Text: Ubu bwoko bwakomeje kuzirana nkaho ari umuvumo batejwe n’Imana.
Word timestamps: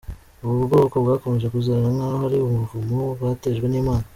Ubu 0.43 0.55
bwoko 0.67 0.95
bwakomeje 1.03 1.47
kuzirana 1.53 1.89
nkaho 1.95 2.23
ari 2.27 2.37
umuvumo 2.47 2.99
batejwe 3.21 3.65
n’Imana. 3.69 4.05